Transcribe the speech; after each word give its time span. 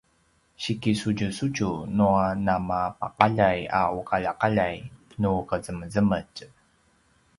sikisudjusudju 0.63 1.69
nua 1.97 2.23
namapaqaljay 2.45 3.59
a 3.81 3.83
uqaljaqaljay 3.99 4.75
nu 5.21 5.33
qezemezemetj 5.49 6.39